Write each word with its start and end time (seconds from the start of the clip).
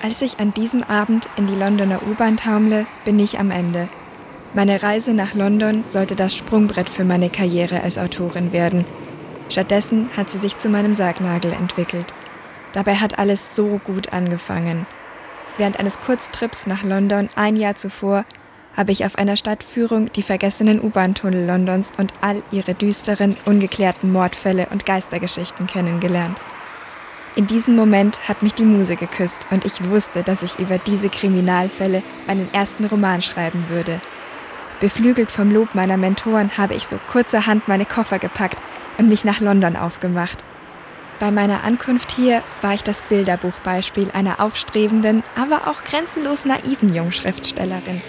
Als 0.00 0.22
ich 0.22 0.38
an 0.38 0.54
diesem 0.54 0.84
Abend 0.84 1.28
in 1.36 1.48
die 1.48 1.56
Londoner 1.56 2.00
U-Bahn 2.06 2.36
taumle, 2.36 2.86
bin 3.04 3.18
ich 3.18 3.40
am 3.40 3.50
Ende. 3.50 3.88
Meine 4.54 4.80
Reise 4.82 5.12
nach 5.12 5.34
London 5.34 5.84
sollte 5.88 6.14
das 6.14 6.36
Sprungbrett 6.36 6.88
für 6.88 7.04
meine 7.04 7.30
Karriere 7.30 7.82
als 7.82 7.98
Autorin 7.98 8.52
werden. 8.52 8.84
Stattdessen 9.48 10.08
hat 10.16 10.30
sie 10.30 10.38
sich 10.38 10.56
zu 10.56 10.68
meinem 10.68 10.94
Sargnagel 10.94 11.52
entwickelt. 11.52 12.06
Dabei 12.72 12.94
hat 12.94 13.18
alles 13.18 13.56
so 13.56 13.80
gut 13.82 14.12
angefangen. 14.12 14.86
Während 15.56 15.80
eines 15.80 16.00
Kurztrips 16.00 16.68
nach 16.68 16.84
London 16.84 17.28
ein 17.34 17.56
Jahr 17.56 17.74
zuvor 17.74 18.24
habe 18.76 18.92
ich 18.92 19.04
auf 19.04 19.18
einer 19.18 19.36
Stadtführung 19.36 20.12
die 20.12 20.22
vergessenen 20.22 20.80
U-Bahn-Tunnel 20.80 21.44
Londons 21.44 21.92
und 21.98 22.12
all 22.20 22.44
ihre 22.52 22.74
düsteren, 22.74 23.36
ungeklärten 23.46 24.12
Mordfälle 24.12 24.68
und 24.70 24.86
Geistergeschichten 24.86 25.66
kennengelernt. 25.66 26.38
In 27.38 27.46
diesem 27.46 27.76
Moment 27.76 28.28
hat 28.28 28.42
mich 28.42 28.54
die 28.54 28.64
Muse 28.64 28.96
geküsst 28.96 29.46
und 29.52 29.64
ich 29.64 29.88
wusste, 29.88 30.24
dass 30.24 30.42
ich 30.42 30.58
über 30.58 30.76
diese 30.76 31.08
Kriminalfälle 31.08 32.02
meinen 32.26 32.52
ersten 32.52 32.84
Roman 32.84 33.22
schreiben 33.22 33.64
würde. 33.68 34.00
Beflügelt 34.80 35.30
vom 35.30 35.52
Lob 35.52 35.76
meiner 35.76 35.96
Mentoren 35.96 36.58
habe 36.58 36.74
ich 36.74 36.88
so 36.88 36.98
kurzerhand 37.12 37.68
meine 37.68 37.86
Koffer 37.86 38.18
gepackt 38.18 38.58
und 38.98 39.08
mich 39.08 39.24
nach 39.24 39.38
London 39.38 39.76
aufgemacht. 39.76 40.42
Bei 41.20 41.30
meiner 41.30 41.62
Ankunft 41.62 42.10
hier 42.10 42.42
war 42.60 42.74
ich 42.74 42.82
das 42.82 43.02
Bilderbuchbeispiel 43.02 44.10
einer 44.14 44.40
aufstrebenden, 44.40 45.22
aber 45.36 45.68
auch 45.68 45.84
grenzenlos 45.84 46.44
naiven 46.44 46.92
Jungschriftstellerin. 46.92 48.02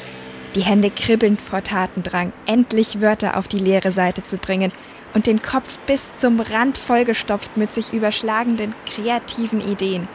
Die 0.56 0.62
Hände 0.62 0.90
kribbelnd 0.90 1.40
vor 1.40 1.64
Tatendrang, 1.64 2.34
endlich 2.48 3.00
Wörter 3.00 3.38
auf 3.38 3.48
die 3.48 3.60
leere 3.60 3.92
Seite 3.92 4.26
zu 4.26 4.40
bringen 4.40 4.72
und 5.14 5.28
den 5.28 5.42
Kopf 5.42 5.78
bis 5.86 6.16
zum 6.18 6.40
Rand 6.40 6.78
vollgestopft 6.78 7.58
mit 7.58 7.74
sich 7.74 7.94
überschlagenden 7.94 8.74
kreativen 8.86 9.62
Ideen. 9.62 10.08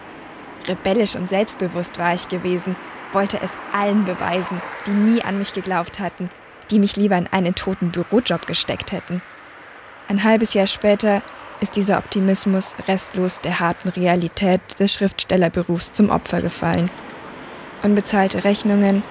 Rebellisch 0.67 1.17
und 1.17 1.29
selbstbewusst 1.29 1.99
war 1.99 2.15
ich 2.15 2.29
gewesen, 2.29 2.77
wollte 3.13 3.41
es 3.43 3.57
allen 3.73 4.05
beweisen, 4.05 4.61
die 4.87 4.91
nie 4.91 5.23
an 5.23 5.39
mich 5.39 5.53
geglaubt 5.53 5.99
hatten, 5.99 6.31
die 6.71 6.79
mich 6.79 6.97
lieber 6.97 7.17
in 7.17 7.29
einen 7.33 7.55
toten 7.55 7.91
Bürojob 7.91 8.47
gesteckt 8.47 8.93
hätten. 8.93 9.23
Ein 10.09 10.25
halbes 10.25 10.55
Jahr 10.55 10.67
später 10.67 11.23
ist 11.61 11.77
dieser 11.77 11.99
Optimismus 11.99 12.75
restlos 12.89 13.41
der 13.41 13.61
harten 13.61 13.89
Realität 13.89 14.61
des 14.79 14.93
Schriftstellerberufs 14.93 15.93
zum 15.93 16.11
Opfer 16.11 16.43
gefallen. 16.43 16.91
Unbezahlte 17.83 18.45
Rechnungen, 18.45 19.03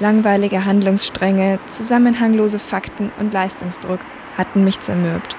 langweilige 0.00 0.64
Handlungsstränge, 0.64 1.58
zusammenhanglose 1.68 2.58
Fakten 2.58 3.10
und 3.18 3.32
Leistungsdruck 3.32 4.00
hatten 4.38 4.64
mich 4.64 4.80
zermürbt. 4.80 5.36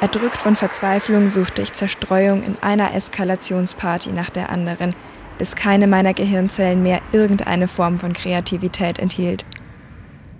Erdrückt 0.00 0.40
von 0.40 0.56
Verzweiflung 0.56 1.28
suchte 1.28 1.62
ich 1.62 1.72
Zerstreuung 1.72 2.42
in 2.42 2.56
einer 2.60 2.94
Eskalationsparty 2.94 4.10
nach 4.10 4.30
der 4.30 4.50
anderen, 4.50 4.94
bis 5.38 5.54
keine 5.54 5.86
meiner 5.86 6.14
Gehirnzellen 6.14 6.82
mehr 6.82 7.00
irgendeine 7.12 7.68
Form 7.68 8.00
von 8.00 8.12
Kreativität 8.12 8.98
enthielt. 8.98 9.44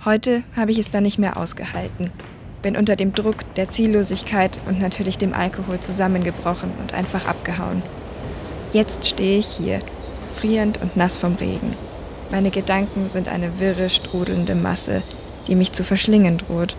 Heute 0.05 0.43
habe 0.57 0.73
ich 0.73 0.79
es 0.79 0.91
dann 0.91 1.05
nicht 1.05 1.19
mehr 1.19 1.37
ausgehalten 1.37 2.11
bin 2.63 2.77
unter 2.77 2.97
dem 2.97 3.13
Druck 3.13 3.55
der 3.55 3.71
Ziellosigkeit 3.71 4.61
und 4.67 4.81
natürlich 4.81 5.19
dem 5.19 5.33
Alkohol 5.33 5.81
zusammengebrochen 5.81 6.73
und 6.81 6.95
einfach 6.95 7.27
abgehauen. 7.27 7.83
Jetzt 8.73 9.07
stehe 9.07 9.39
ich 9.39 9.47
hier, 9.47 9.81
frierend 10.35 10.81
und 10.81 10.97
nass 10.97 11.19
vom 11.19 11.35
Regen. 11.37 11.75
Meine 12.31 12.51
Gedanken 12.51 13.09
sind 13.09 13.29
eine 13.29 13.59
wirre, 13.59 13.89
strudelnde 13.89 14.55
Masse, 14.55 15.03
die 15.47 15.55
mich 15.55 15.73
zu 15.73 15.85
verschlingen 15.85 16.39
droht. 16.39 16.77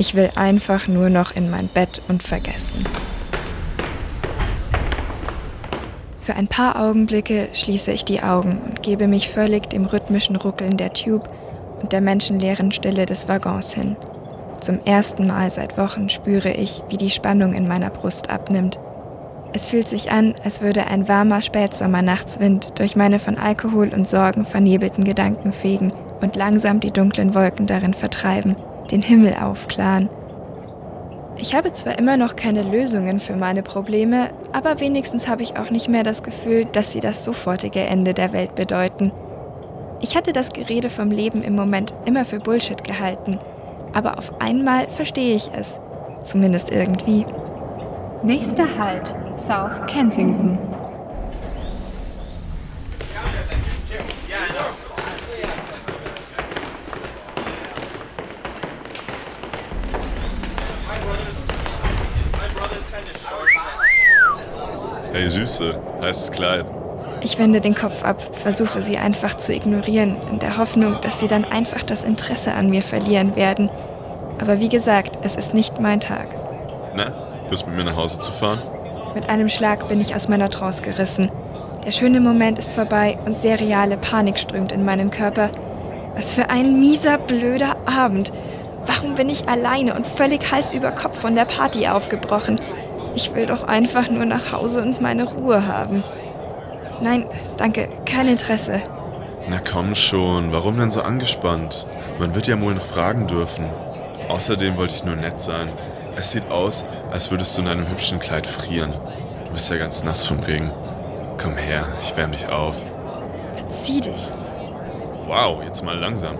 Ich 0.00 0.14
will 0.14 0.30
einfach 0.34 0.88
nur 0.88 1.10
noch 1.10 1.36
in 1.36 1.50
mein 1.50 1.68
Bett 1.68 2.00
und 2.08 2.22
vergessen. 2.22 2.86
Für 6.22 6.36
ein 6.36 6.48
paar 6.48 6.80
Augenblicke 6.80 7.48
schließe 7.52 7.92
ich 7.92 8.06
die 8.06 8.22
Augen 8.22 8.62
und 8.64 8.82
gebe 8.82 9.06
mich 9.06 9.28
völlig 9.28 9.68
dem 9.68 9.84
rhythmischen 9.84 10.36
Ruckeln 10.36 10.78
der 10.78 10.94
Tube 10.94 11.28
und 11.82 11.92
der 11.92 12.00
menschenleeren 12.00 12.72
Stille 12.72 13.04
des 13.04 13.28
Waggons 13.28 13.74
hin. 13.74 13.94
Zum 14.58 14.80
ersten 14.86 15.26
Mal 15.26 15.50
seit 15.50 15.76
Wochen 15.76 16.08
spüre 16.08 16.50
ich, 16.50 16.82
wie 16.88 16.96
die 16.96 17.10
Spannung 17.10 17.52
in 17.52 17.68
meiner 17.68 17.90
Brust 17.90 18.30
abnimmt. 18.30 18.80
Es 19.52 19.66
fühlt 19.66 19.86
sich 19.86 20.10
an, 20.10 20.34
als 20.42 20.62
würde 20.62 20.86
ein 20.86 21.08
warmer 21.08 21.42
Spätsommer-Nachtswind 21.42 22.78
durch 22.78 22.96
meine 22.96 23.18
von 23.18 23.36
Alkohol 23.36 23.88
und 23.88 24.08
Sorgen 24.08 24.46
vernebelten 24.46 25.04
Gedanken 25.04 25.52
fegen 25.52 25.92
und 26.22 26.36
langsam 26.36 26.80
die 26.80 26.90
dunklen 26.90 27.34
Wolken 27.34 27.66
darin 27.66 27.92
vertreiben, 27.92 28.56
den 28.90 29.02
Himmel 29.02 29.34
aufklaren. 29.34 30.08
Ich 31.36 31.54
habe 31.54 31.72
zwar 31.72 31.98
immer 31.98 32.16
noch 32.16 32.36
keine 32.36 32.62
Lösungen 32.62 33.18
für 33.20 33.36
meine 33.36 33.62
Probleme, 33.62 34.30
aber 34.52 34.80
wenigstens 34.80 35.28
habe 35.28 35.42
ich 35.42 35.56
auch 35.56 35.70
nicht 35.70 35.88
mehr 35.88 36.02
das 36.02 36.22
Gefühl, 36.22 36.66
dass 36.66 36.92
sie 36.92 37.00
das 37.00 37.24
sofortige 37.24 37.80
Ende 37.80 38.14
der 38.14 38.32
Welt 38.32 38.54
bedeuten. 38.54 39.12
Ich 40.00 40.16
hatte 40.16 40.32
das 40.32 40.52
Gerede 40.52 40.90
vom 40.90 41.10
Leben 41.10 41.42
im 41.42 41.54
Moment 41.54 41.94
immer 42.04 42.24
für 42.24 42.40
Bullshit 42.40 42.82
gehalten 42.84 43.38
aber 43.92 44.18
auf 44.18 44.40
einmal 44.40 44.88
verstehe 44.88 45.34
ich 45.34 45.50
es. 45.54 45.78
Zumindest 46.22 46.70
irgendwie. 46.70 47.24
Nächster 48.22 48.66
Halt, 48.78 49.14
South 49.38 49.80
Kensington. 49.86 50.58
Hey 65.20 65.28
Süße, 65.28 65.78
heißes 66.00 66.32
Kleid. 66.32 66.64
Ich 67.20 67.38
wende 67.38 67.60
den 67.60 67.74
Kopf 67.74 68.04
ab, 68.04 68.34
versuche 68.34 68.80
sie 68.80 68.96
einfach 68.96 69.36
zu 69.36 69.52
ignorieren, 69.52 70.16
in 70.30 70.38
der 70.38 70.56
Hoffnung, 70.56 70.96
dass 71.02 71.20
sie 71.20 71.28
dann 71.28 71.44
einfach 71.44 71.82
das 71.82 72.04
Interesse 72.04 72.54
an 72.54 72.70
mir 72.70 72.80
verlieren 72.80 73.36
werden. 73.36 73.68
Aber 74.40 74.60
wie 74.60 74.70
gesagt, 74.70 75.18
es 75.22 75.36
ist 75.36 75.52
nicht 75.52 75.78
mein 75.78 76.00
Tag. 76.00 76.34
Na, 76.96 77.12
Lust 77.50 77.66
mit 77.66 77.76
mir 77.76 77.84
nach 77.84 77.96
Hause 77.96 78.18
zu 78.18 78.32
fahren? 78.32 78.62
Mit 79.14 79.28
einem 79.28 79.50
Schlag 79.50 79.88
bin 79.88 80.00
ich 80.00 80.14
aus 80.14 80.28
meiner 80.28 80.48
Trance 80.48 80.80
gerissen. 80.80 81.30
Der 81.84 81.92
schöne 81.92 82.20
Moment 82.20 82.58
ist 82.58 82.72
vorbei 82.72 83.18
und 83.26 83.38
seriale 83.38 83.98
Panik 83.98 84.38
strömt 84.38 84.72
in 84.72 84.86
meinen 84.86 85.10
Körper. 85.10 85.50
Was 86.16 86.32
für 86.32 86.48
ein 86.48 86.80
mieser, 86.80 87.18
blöder 87.18 87.76
Abend. 87.84 88.32
Warum 88.86 89.16
bin 89.16 89.28
ich 89.28 89.46
alleine 89.46 89.92
und 89.92 90.06
völlig 90.06 90.50
Hals 90.50 90.72
über 90.72 90.92
Kopf 90.92 91.20
von 91.20 91.34
der 91.34 91.44
Party 91.44 91.88
aufgebrochen? 91.88 92.58
Ich 93.14 93.34
will 93.34 93.46
doch 93.46 93.64
einfach 93.64 94.08
nur 94.08 94.24
nach 94.24 94.52
Hause 94.52 94.82
und 94.82 95.00
meine 95.00 95.24
Ruhe 95.24 95.66
haben. 95.66 96.04
Nein, 97.00 97.26
danke, 97.56 97.88
kein 98.04 98.28
Interesse. 98.28 98.80
Na 99.48 99.58
komm 99.58 99.94
schon, 99.94 100.52
warum 100.52 100.78
denn 100.78 100.90
so 100.90 101.00
angespannt? 101.00 101.86
Man 102.18 102.34
wird 102.34 102.46
ja 102.46 102.60
wohl 102.60 102.74
noch 102.74 102.84
fragen 102.84 103.26
dürfen. 103.26 103.64
Außerdem 104.28 104.76
wollte 104.76 104.94
ich 104.94 105.04
nur 105.04 105.16
nett 105.16 105.40
sein. 105.40 105.70
Es 106.16 106.30
sieht 106.30 106.50
aus, 106.50 106.84
als 107.10 107.30
würdest 107.30 107.56
du 107.56 107.62
in 107.62 107.68
einem 107.68 107.88
hübschen 107.88 108.20
Kleid 108.20 108.46
frieren. 108.46 108.92
Du 109.46 109.52
bist 109.52 109.70
ja 109.70 109.76
ganz 109.76 110.04
nass 110.04 110.24
vom 110.26 110.40
Regen. 110.40 110.70
Komm 111.38 111.56
her, 111.56 111.88
ich 112.00 112.16
wärme 112.16 112.32
dich 112.32 112.48
auf. 112.48 112.84
Zieh 113.70 114.00
dich. 114.00 114.30
Wow, 115.26 115.62
jetzt 115.64 115.82
mal 115.82 115.98
langsam. 115.98 116.36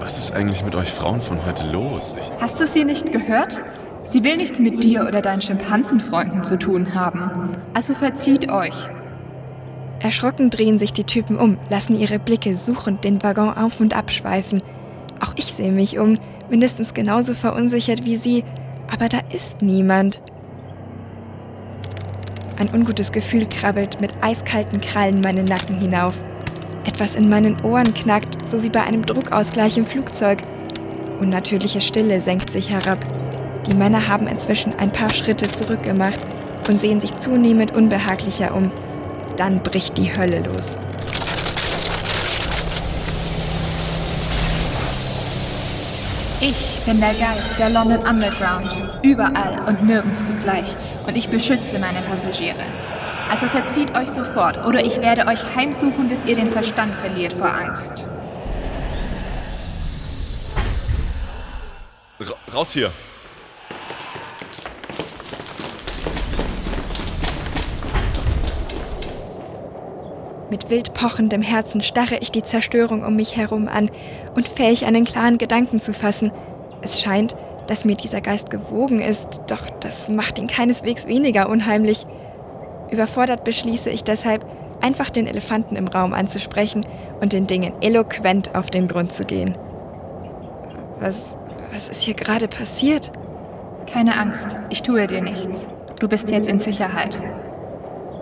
Was 0.00 0.16
ist 0.16 0.32
eigentlich 0.32 0.64
mit 0.64 0.74
euch 0.74 0.90
Frauen 0.90 1.20
von 1.20 1.44
heute 1.44 1.64
los? 1.64 2.14
Ich 2.18 2.30
Hast 2.40 2.60
du 2.60 2.66
sie 2.66 2.84
nicht 2.84 3.12
gehört? 3.12 3.62
Sie 4.10 4.24
will 4.24 4.38
nichts 4.38 4.58
mit 4.58 4.82
dir 4.82 5.06
oder 5.06 5.20
deinen 5.20 5.42
Schimpansenfreunden 5.42 6.42
zu 6.42 6.58
tun 6.58 6.94
haben. 6.94 7.52
Also 7.74 7.94
verzieht 7.94 8.50
euch. 8.50 8.74
Erschrocken 10.00 10.48
drehen 10.48 10.78
sich 10.78 10.92
die 10.92 11.04
Typen 11.04 11.36
um, 11.36 11.58
lassen 11.68 11.98
ihre 11.98 12.18
Blicke 12.18 12.56
suchend 12.56 13.04
den 13.04 13.22
Waggon 13.22 13.54
auf 13.54 13.80
und 13.80 13.94
abschweifen. 13.94 14.62
Auch 15.20 15.34
ich 15.36 15.52
sehe 15.52 15.72
mich 15.72 15.98
um, 15.98 16.18
mindestens 16.48 16.94
genauso 16.94 17.34
verunsichert 17.34 18.04
wie 18.04 18.16
sie, 18.16 18.44
aber 18.90 19.10
da 19.10 19.18
ist 19.30 19.60
niemand. 19.60 20.22
Ein 22.58 22.70
ungutes 22.72 23.12
Gefühl 23.12 23.46
krabbelt 23.46 24.00
mit 24.00 24.14
eiskalten 24.22 24.80
Krallen 24.80 25.20
meinen 25.20 25.44
Nacken 25.44 25.78
hinauf. 25.80 26.14
Etwas 26.86 27.14
in 27.14 27.28
meinen 27.28 27.60
Ohren 27.62 27.92
knackt, 27.92 28.50
so 28.50 28.62
wie 28.62 28.70
bei 28.70 28.82
einem 28.82 29.04
Druckausgleich 29.04 29.76
im 29.76 29.84
Flugzeug. 29.84 30.38
Unnatürliche 31.20 31.82
Stille 31.82 32.20
senkt 32.20 32.50
sich 32.50 32.70
herab. 32.70 32.98
Die 33.68 33.76
Männer 33.76 34.08
haben 34.08 34.26
inzwischen 34.28 34.78
ein 34.78 34.90
paar 34.90 35.10
Schritte 35.10 35.46
zurückgemacht 35.46 36.18
und 36.68 36.80
sehen 36.80 37.00
sich 37.00 37.14
zunehmend 37.16 37.76
unbehaglicher 37.76 38.54
um. 38.54 38.72
Dann 39.36 39.62
bricht 39.62 39.98
die 39.98 40.16
Hölle 40.16 40.40
los. 40.40 40.78
Ich 46.40 46.80
bin 46.86 46.98
der 47.00 47.10
Geist 47.10 47.58
der 47.58 47.68
London 47.68 47.98
Underground, 47.98 49.00
überall 49.02 49.60
und 49.66 49.84
nirgends 49.84 50.24
zugleich, 50.24 50.74
und 51.06 51.16
ich 51.16 51.28
beschütze 51.28 51.78
meine 51.78 52.00
Passagiere. 52.02 52.64
Also 53.28 53.48
verzieht 53.48 53.94
euch 53.94 54.08
sofort, 54.08 54.64
oder 54.64 54.82
ich 54.82 55.00
werde 55.02 55.26
euch 55.26 55.40
heimsuchen, 55.54 56.08
bis 56.08 56.24
ihr 56.24 56.36
den 56.36 56.50
Verstand 56.50 56.94
verliert 56.94 57.34
vor 57.34 57.52
Angst. 57.52 58.06
Ra 62.20 62.34
raus 62.54 62.72
hier! 62.72 62.92
Mit 70.50 70.70
wild 70.70 70.94
pochendem 70.94 71.42
Herzen 71.42 71.82
starre 71.82 72.18
ich 72.20 72.32
die 72.32 72.42
Zerstörung 72.42 73.04
um 73.04 73.16
mich 73.16 73.36
herum 73.36 73.68
an 73.68 73.90
und 74.34 74.48
fähig 74.48 74.86
einen 74.86 75.04
klaren 75.04 75.36
Gedanken 75.36 75.80
zu 75.80 75.92
fassen. 75.92 76.32
Es 76.80 77.00
scheint, 77.00 77.36
dass 77.66 77.84
mir 77.84 77.96
dieser 77.96 78.22
Geist 78.22 78.50
gewogen 78.50 79.00
ist, 79.00 79.42
doch 79.48 79.68
das 79.80 80.08
macht 80.08 80.38
ihn 80.38 80.46
keineswegs 80.46 81.06
weniger 81.06 81.50
unheimlich. 81.50 82.06
Überfordert 82.90 83.44
beschließe 83.44 83.90
ich 83.90 84.04
deshalb, 84.04 84.46
einfach 84.80 85.10
den 85.10 85.26
Elefanten 85.26 85.76
im 85.76 85.88
Raum 85.88 86.14
anzusprechen 86.14 86.86
und 87.20 87.32
den 87.32 87.46
Dingen 87.46 87.74
eloquent 87.82 88.54
auf 88.54 88.70
den 88.70 88.88
Grund 88.88 89.12
zu 89.12 89.24
gehen. 89.24 89.56
Was, 90.98 91.36
was 91.72 91.90
ist 91.90 92.02
hier 92.02 92.14
gerade 92.14 92.48
passiert? 92.48 93.12
Keine 93.86 94.18
Angst, 94.18 94.56
ich 94.70 94.82
tue 94.82 95.06
dir 95.06 95.20
nichts. 95.20 95.66
Du 96.00 96.08
bist 96.08 96.30
jetzt 96.30 96.48
in 96.48 96.60
Sicherheit. 96.60 97.18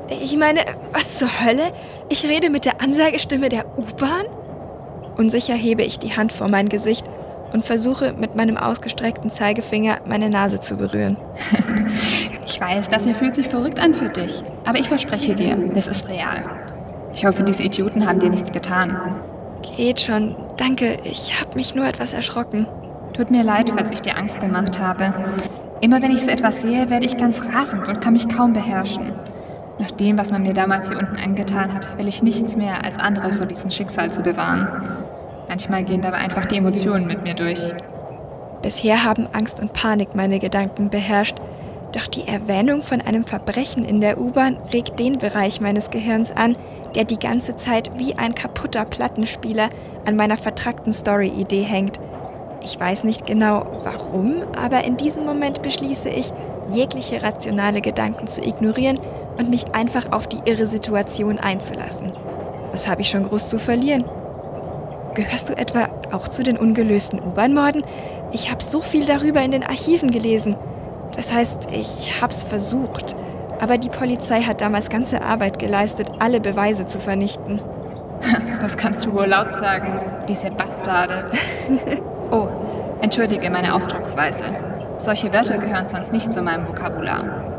Ich 0.08 0.36
meine, 0.36 0.60
was 0.92 1.18
zur 1.18 1.28
Hölle? 1.44 1.72
Ich 2.08 2.24
rede 2.24 2.48
mit 2.48 2.64
der 2.64 2.80
Ansagestimme 2.80 3.48
der 3.48 3.66
U-Bahn? 3.76 4.26
Unsicher 5.16 5.54
hebe 5.54 5.82
ich 5.82 5.98
die 5.98 6.16
Hand 6.16 6.32
vor 6.32 6.48
mein 6.48 6.68
Gesicht 6.68 7.06
und 7.52 7.64
versuche 7.64 8.12
mit 8.12 8.36
meinem 8.36 8.56
ausgestreckten 8.56 9.30
Zeigefinger 9.30 9.98
meine 10.06 10.30
Nase 10.30 10.60
zu 10.60 10.76
berühren. 10.76 11.16
ich 12.46 12.60
weiß, 12.60 12.88
das 12.88 13.04
hier 13.04 13.14
fühlt 13.14 13.34
sich 13.34 13.48
verrückt 13.48 13.78
an 13.78 13.94
für 13.94 14.08
dich, 14.08 14.42
aber 14.64 14.78
ich 14.78 14.88
verspreche 14.88 15.34
dir, 15.34 15.56
es 15.74 15.86
ist 15.86 16.08
real. 16.08 16.44
Ich 17.12 17.24
hoffe, 17.24 17.42
diese 17.42 17.62
Idioten 17.62 18.06
haben 18.06 18.20
dir 18.20 18.30
nichts 18.30 18.52
getan. 18.52 19.20
Geht 19.76 20.02
schon, 20.02 20.36
danke, 20.56 20.98
ich 21.04 21.40
habe 21.40 21.56
mich 21.56 21.74
nur 21.74 21.86
etwas 21.86 22.12
erschrocken. 22.12 22.66
Tut 23.14 23.30
mir 23.30 23.42
leid, 23.42 23.70
falls 23.70 23.90
ich 23.90 24.02
dir 24.02 24.16
Angst 24.16 24.38
gemacht 24.38 24.78
habe. 24.78 25.14
Immer 25.80 26.02
wenn 26.02 26.10
ich 26.10 26.22
so 26.22 26.30
etwas 26.30 26.62
sehe, 26.62 26.90
werde 26.90 27.06
ich 27.06 27.16
ganz 27.16 27.40
rasend 27.42 27.88
und 27.88 28.00
kann 28.00 28.12
mich 28.12 28.28
kaum 28.28 28.52
beherrschen. 28.52 29.05
Dem, 29.98 30.18
was 30.18 30.30
man 30.30 30.42
mir 30.42 30.52
damals 30.52 30.88
hier 30.88 30.98
unten 30.98 31.16
angetan 31.16 31.72
hat, 31.72 31.96
will 31.96 32.06
ich 32.06 32.22
nichts 32.22 32.54
mehr, 32.54 32.84
als 32.84 32.98
andere 32.98 33.32
vor 33.32 33.46
diesem 33.46 33.70
Schicksal 33.70 34.12
zu 34.12 34.22
bewahren. 34.22 34.68
Manchmal 35.48 35.84
gehen 35.84 36.02
dabei 36.02 36.18
einfach 36.18 36.44
die 36.44 36.56
Emotionen 36.56 37.06
mit 37.06 37.22
mir 37.22 37.34
durch. 37.34 37.60
Bisher 38.60 39.04
haben 39.04 39.26
Angst 39.32 39.60
und 39.60 39.72
Panik 39.72 40.14
meine 40.14 40.38
Gedanken 40.38 40.90
beherrscht, 40.90 41.36
doch 41.92 42.08
die 42.08 42.28
Erwähnung 42.28 42.82
von 42.82 43.00
einem 43.00 43.24
Verbrechen 43.24 43.84
in 43.84 44.02
der 44.02 44.20
U-Bahn 44.20 44.58
regt 44.72 44.98
den 44.98 45.14
Bereich 45.18 45.60
meines 45.62 45.88
Gehirns 45.88 46.30
an, 46.30 46.58
der 46.94 47.04
die 47.04 47.18
ganze 47.18 47.56
Zeit 47.56 47.90
wie 47.96 48.18
ein 48.18 48.34
kaputter 48.34 48.84
Plattenspieler 48.84 49.70
an 50.04 50.16
meiner 50.16 50.36
vertrackten 50.36 50.92
Story-Idee 50.92 51.62
hängt. 51.62 51.98
Ich 52.62 52.78
weiß 52.78 53.04
nicht 53.04 53.26
genau 53.26 53.80
warum, 53.84 54.42
aber 54.60 54.84
in 54.84 54.96
diesem 54.96 55.24
Moment 55.24 55.62
beschließe 55.62 56.10
ich, 56.10 56.32
jegliche 56.68 57.22
rationale 57.22 57.80
Gedanken 57.80 58.26
zu 58.26 58.42
ignorieren 58.42 58.98
und 59.38 59.50
mich 59.50 59.74
einfach 59.74 60.12
auf 60.12 60.26
die 60.26 60.40
irre 60.44 60.66
Situation 60.66 61.38
einzulassen. 61.38 62.12
Was 62.72 62.88
habe 62.88 63.02
ich 63.02 63.08
schon 63.08 63.28
groß 63.28 63.48
zu 63.48 63.58
verlieren? 63.58 64.04
Gehörst 65.14 65.48
du 65.48 65.56
etwa 65.56 65.88
auch 66.12 66.28
zu 66.28 66.42
den 66.42 66.58
ungelösten 66.58 67.20
U-Bahn-Morden? 67.20 67.84
Ich 68.32 68.50
habe 68.50 68.62
so 68.62 68.80
viel 68.80 69.06
darüber 69.06 69.40
in 69.40 69.50
den 69.50 69.62
Archiven 69.62 70.10
gelesen. 70.10 70.56
Das 71.16 71.32
heißt, 71.32 71.68
ich 71.72 72.20
hab's 72.20 72.44
versucht. 72.44 73.16
Aber 73.60 73.78
die 73.78 73.88
Polizei 73.88 74.42
hat 74.42 74.60
damals 74.60 74.90
ganze 74.90 75.22
Arbeit 75.22 75.58
geleistet, 75.58 76.10
alle 76.18 76.40
Beweise 76.40 76.86
zu 76.86 77.00
vernichten. 77.00 77.60
Das 78.60 78.76
kannst 78.76 79.04
du 79.04 79.12
wohl 79.12 79.26
laut 79.26 79.52
sagen, 79.52 80.00
diese 80.28 80.50
Bastarde. 80.50 81.26
Oh, 82.28 82.48
entschuldige 83.00 83.48
meine 83.50 83.72
Ausdrucksweise. 83.72 84.46
Solche 84.98 85.32
Wörter 85.32 85.58
gehören 85.58 85.86
sonst 85.86 86.10
nicht 86.10 86.32
zu 86.32 86.42
meinem 86.42 86.66
Vokabular. 86.66 87.55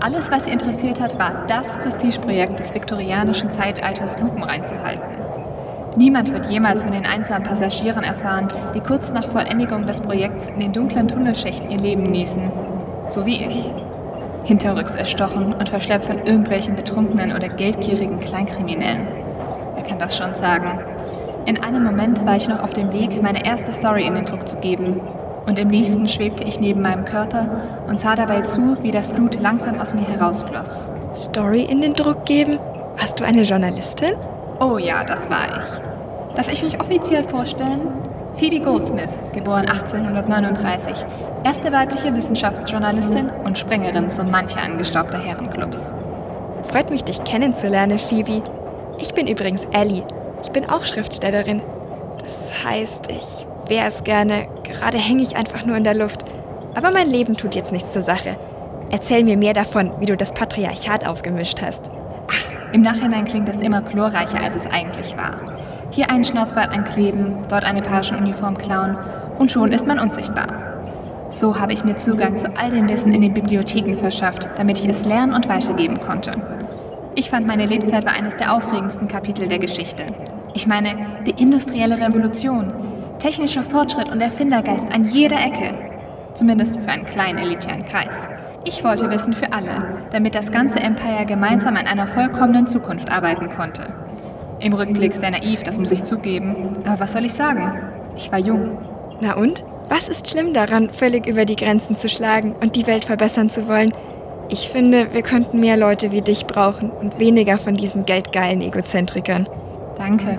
Alles, 0.00 0.30
was 0.30 0.44
sie 0.44 0.52
interessiert 0.52 1.00
hat, 1.00 1.18
war 1.18 1.44
das 1.48 1.76
Prestigeprojekt 1.76 2.60
des 2.60 2.72
viktorianischen 2.72 3.50
Zeitalters 3.50 4.20
Lupen 4.20 4.44
reinzuhalten. 4.44 5.02
Niemand 5.96 6.32
wird 6.32 6.46
jemals 6.46 6.84
von 6.84 6.92
den 6.92 7.04
einsamen 7.04 7.42
Passagieren 7.42 8.04
erfahren, 8.04 8.46
die 8.74 8.80
kurz 8.80 9.12
nach 9.12 9.26
Vollendigung 9.26 9.86
des 9.86 10.00
Projekts 10.00 10.50
in 10.50 10.60
den 10.60 10.72
dunklen 10.72 11.08
Tunnelschächten 11.08 11.68
ihr 11.70 11.78
Leben 11.78 12.04
nießen. 12.04 12.52
So 13.08 13.26
wie 13.26 13.42
ich. 13.44 13.64
Hinterrücks 14.44 14.94
erstochen 14.94 15.52
und 15.52 15.68
verschleppt 15.68 16.04
von 16.04 16.18
irgendwelchen 16.18 16.76
betrunkenen 16.76 17.32
oder 17.32 17.48
geldgierigen 17.48 18.20
Kleinkriminellen. 18.20 19.08
Wer 19.74 19.82
kann 19.82 19.98
das 19.98 20.16
schon 20.16 20.32
sagen? 20.32 20.78
In 21.44 21.60
einem 21.64 21.82
Moment 21.82 22.24
war 22.24 22.36
ich 22.36 22.48
noch 22.48 22.62
auf 22.62 22.72
dem 22.72 22.92
Weg, 22.92 23.20
meine 23.20 23.44
erste 23.44 23.72
Story 23.72 24.06
in 24.06 24.14
den 24.14 24.26
Druck 24.26 24.46
zu 24.46 24.58
geben. 24.58 25.00
Und 25.48 25.58
im 25.58 25.68
nächsten 25.68 26.06
schwebte 26.06 26.44
ich 26.44 26.60
neben 26.60 26.82
meinem 26.82 27.06
Körper 27.06 27.48
und 27.86 27.98
sah 27.98 28.14
dabei 28.14 28.42
zu, 28.42 28.76
wie 28.82 28.90
das 28.90 29.10
Blut 29.10 29.40
langsam 29.40 29.80
aus 29.80 29.94
mir 29.94 30.06
herausfloss. 30.06 30.92
Story 31.14 31.62
in 31.62 31.80
den 31.80 31.94
Druck 31.94 32.26
geben? 32.26 32.58
Hast 32.98 33.18
du 33.18 33.24
eine 33.24 33.44
Journalistin? 33.44 34.12
Oh 34.60 34.76
ja, 34.76 35.04
das 35.04 35.30
war 35.30 35.46
ich. 35.46 36.34
Darf 36.36 36.52
ich 36.52 36.62
mich 36.62 36.78
offiziell 36.78 37.24
vorstellen? 37.24 37.80
Phoebe 38.34 38.60
Goldsmith, 38.60 39.08
geboren 39.32 39.66
1839, 39.66 41.06
erste 41.44 41.72
weibliche 41.72 42.14
Wissenschaftsjournalistin 42.14 43.30
und 43.44 43.56
Springerin 43.56 44.10
so 44.10 44.24
mancher 44.24 44.62
angestaubter 44.62 45.18
Herrenclubs. 45.18 45.94
Freut 46.64 46.90
mich, 46.90 47.04
dich 47.04 47.24
kennenzulernen, 47.24 47.98
Phoebe. 47.98 48.42
Ich 48.98 49.14
bin 49.14 49.26
übrigens 49.26 49.64
Ellie. 49.72 50.04
Ich 50.42 50.52
bin 50.52 50.68
auch 50.68 50.84
Schriftstellerin. 50.84 51.62
Das 52.22 52.52
heißt, 52.64 53.10
ich 53.10 53.47
wäre 53.68 53.86
es 53.86 54.04
gerne. 54.04 54.46
Gerade 54.64 54.98
hänge 54.98 55.22
ich 55.22 55.36
einfach 55.36 55.64
nur 55.64 55.76
in 55.76 55.84
der 55.84 55.94
Luft. 55.94 56.24
Aber 56.74 56.90
mein 56.90 57.10
Leben 57.10 57.36
tut 57.36 57.54
jetzt 57.54 57.72
nichts 57.72 57.92
zur 57.92 58.02
Sache. 58.02 58.36
Erzähl 58.90 59.24
mir 59.24 59.36
mehr 59.36 59.52
davon, 59.52 59.92
wie 60.00 60.06
du 60.06 60.16
das 60.16 60.32
Patriarchat 60.32 61.06
aufgemischt 61.06 61.60
hast. 61.60 61.90
Ach, 62.30 62.72
im 62.72 62.82
Nachhinein 62.82 63.24
klingt 63.24 63.48
das 63.48 63.60
immer 63.60 63.82
chlorreicher, 63.82 64.42
als 64.42 64.56
es 64.56 64.66
eigentlich 64.66 65.16
war. 65.16 65.40
Hier 65.90 66.10
einen 66.10 66.24
Schnauzbart 66.24 66.70
ankleben, 66.70 67.38
dort 67.48 67.64
eine 67.64 67.82
Pagenuniform 67.82 68.56
klauen 68.58 68.96
und 69.38 69.50
schon 69.50 69.72
ist 69.72 69.86
man 69.86 69.98
unsichtbar. 69.98 70.48
So 71.30 71.58
habe 71.58 71.72
ich 71.72 71.84
mir 71.84 71.96
Zugang 71.96 72.38
zu 72.38 72.48
all 72.56 72.70
dem 72.70 72.88
Wissen 72.88 73.12
in 73.12 73.20
den 73.20 73.34
Bibliotheken 73.34 73.96
verschafft, 73.96 74.48
damit 74.56 74.78
ich 74.78 74.88
es 74.88 75.04
lernen 75.04 75.34
und 75.34 75.48
weitergeben 75.48 76.00
konnte. 76.00 76.32
Ich 77.14 77.30
fand, 77.30 77.46
meine 77.46 77.66
Lebzeit 77.66 78.06
war 78.06 78.12
eines 78.12 78.36
der 78.36 78.54
aufregendsten 78.54 79.08
Kapitel 79.08 79.48
der 79.48 79.58
Geschichte. 79.58 80.14
Ich 80.54 80.66
meine, 80.66 80.94
die 81.26 81.42
industrielle 81.42 81.98
Revolution, 81.98 82.72
technischer 83.18 83.62
Fortschritt 83.62 84.08
und 84.08 84.20
Erfindergeist 84.20 84.92
an 84.92 85.04
jeder 85.04 85.36
Ecke. 85.36 85.74
Zumindest 86.34 86.80
für 86.80 86.88
einen 86.88 87.06
kleinen 87.06 87.38
elitären 87.38 87.84
Kreis. 87.84 88.28
Ich 88.64 88.84
wollte 88.84 89.10
Wissen 89.10 89.32
für 89.32 89.52
alle, 89.52 90.06
damit 90.10 90.34
das 90.34 90.52
ganze 90.52 90.80
Empire 90.80 91.26
gemeinsam 91.26 91.76
an 91.76 91.86
einer 91.86 92.06
vollkommenen 92.06 92.66
Zukunft 92.66 93.10
arbeiten 93.10 93.50
konnte. 93.50 93.86
Im 94.60 94.72
Rückblick 94.72 95.14
sehr 95.14 95.30
naiv, 95.30 95.62
das 95.62 95.78
muss 95.78 95.92
ich 95.92 96.04
zugeben. 96.04 96.76
Aber 96.84 97.00
was 97.00 97.12
soll 97.12 97.24
ich 97.24 97.34
sagen? 97.34 97.78
Ich 98.16 98.30
war 98.32 98.38
jung. 98.38 98.78
Na 99.20 99.34
und? 99.34 99.64
Was 99.88 100.08
ist 100.08 100.28
schlimm 100.28 100.52
daran, 100.52 100.90
völlig 100.90 101.26
über 101.26 101.44
die 101.44 101.56
Grenzen 101.56 101.96
zu 101.96 102.08
schlagen 102.08 102.54
und 102.60 102.76
die 102.76 102.86
Welt 102.86 103.06
verbessern 103.06 103.48
zu 103.48 103.68
wollen? 103.68 103.92
Ich 104.50 104.68
finde, 104.68 105.12
wir 105.12 105.22
könnten 105.22 105.60
mehr 105.60 105.76
Leute 105.76 106.10
wie 106.10 106.20
dich 106.20 106.46
brauchen 106.46 106.90
und 106.90 107.18
weniger 107.18 107.58
von 107.58 107.74
diesen 107.74 108.04
geldgeilen 108.04 108.60
Egozentrikern. 108.60 109.48
Danke. 109.96 110.38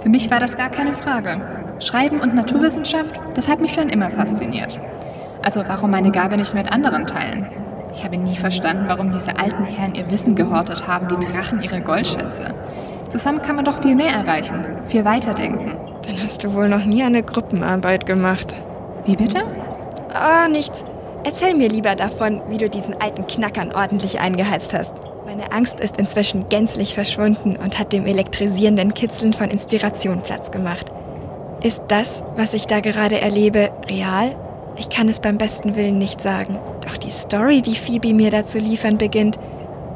Für 0.00 0.08
mich 0.08 0.30
war 0.30 0.38
das 0.38 0.56
gar 0.56 0.70
keine 0.70 0.94
Frage. 0.94 1.40
Schreiben 1.78 2.20
und 2.20 2.34
Naturwissenschaft, 2.34 3.20
das 3.34 3.48
hat 3.48 3.60
mich 3.60 3.72
schon 3.72 3.88
immer 3.88 4.10
fasziniert. 4.10 4.80
Also 5.42 5.62
warum 5.66 5.90
meine 5.90 6.10
Gabe 6.10 6.36
nicht 6.36 6.54
mit 6.54 6.72
anderen 6.72 7.06
teilen? 7.06 7.46
Ich 7.92 8.02
habe 8.04 8.16
nie 8.16 8.36
verstanden, 8.36 8.84
warum 8.88 9.12
diese 9.12 9.38
alten 9.38 9.64
Herren 9.64 9.94
ihr 9.94 10.10
Wissen 10.10 10.34
gehortet 10.34 10.88
haben, 10.88 11.08
die 11.08 11.26
Drachen 11.26 11.62
ihre 11.62 11.80
Goldschätze. 11.80 12.54
Zusammen 13.08 13.42
kann 13.42 13.56
man 13.56 13.64
doch 13.64 13.80
viel 13.80 13.94
mehr 13.94 14.12
erreichen, 14.12 14.64
viel 14.86 15.04
weiterdenken. 15.04 15.72
Dann 16.06 16.22
hast 16.22 16.44
du 16.44 16.54
wohl 16.54 16.68
noch 16.68 16.84
nie 16.84 17.02
eine 17.02 17.22
Gruppenarbeit 17.22 18.06
gemacht. 18.06 18.54
Wie 19.04 19.16
bitte? 19.16 19.44
Ah, 20.12 20.48
nichts. 20.48 20.84
Erzähl 21.24 21.54
mir 21.54 21.68
lieber 21.68 21.94
davon, 21.94 22.40
wie 22.48 22.58
du 22.58 22.68
diesen 22.68 23.00
alten 23.00 23.26
Knackern 23.26 23.72
ordentlich 23.72 24.20
eingeheizt 24.20 24.72
hast. 24.72 24.94
Meine 25.24 25.52
Angst 25.52 25.80
ist 25.80 25.96
inzwischen 25.96 26.48
gänzlich 26.48 26.94
verschwunden 26.94 27.56
und 27.56 27.78
hat 27.78 27.92
dem 27.92 28.06
elektrisierenden 28.06 28.94
Kitzeln 28.94 29.32
von 29.32 29.50
Inspiration 29.50 30.22
Platz 30.22 30.50
gemacht. 30.50 30.86
Ist 31.66 31.82
das, 31.88 32.22
was 32.36 32.54
ich 32.54 32.68
da 32.68 32.78
gerade 32.78 33.20
erlebe, 33.20 33.72
real? 33.90 34.36
Ich 34.76 34.88
kann 34.88 35.08
es 35.08 35.18
beim 35.18 35.36
besten 35.36 35.74
Willen 35.74 35.98
nicht 35.98 36.20
sagen. 36.20 36.60
Doch 36.82 36.96
die 36.96 37.10
Story, 37.10 37.60
die 37.60 37.74
Phoebe 37.74 38.14
mir 38.14 38.30
dazu 38.30 38.60
liefern 38.60 38.98
beginnt, 38.98 39.40